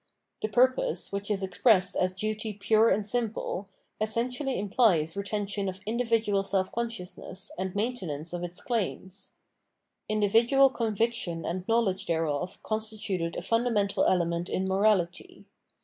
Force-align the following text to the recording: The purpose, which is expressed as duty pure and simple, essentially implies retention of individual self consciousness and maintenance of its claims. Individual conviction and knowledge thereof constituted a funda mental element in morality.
The 0.41 0.47
purpose, 0.47 1.11
which 1.11 1.29
is 1.29 1.43
expressed 1.43 1.95
as 1.95 2.11
duty 2.11 2.53
pure 2.53 2.89
and 2.89 3.05
simple, 3.07 3.69
essentially 4.01 4.57
implies 4.57 5.15
retention 5.15 5.69
of 5.69 5.79
individual 5.85 6.41
self 6.41 6.71
consciousness 6.71 7.51
and 7.55 7.75
maintenance 7.75 8.33
of 8.33 8.43
its 8.43 8.61
claims. 8.61 9.33
Individual 10.09 10.71
conviction 10.71 11.45
and 11.45 11.67
knowledge 11.67 12.07
thereof 12.07 12.63
constituted 12.63 13.35
a 13.35 13.43
funda 13.43 13.69
mental 13.69 14.03
element 14.03 14.49
in 14.49 14.65
morality. 14.67 15.45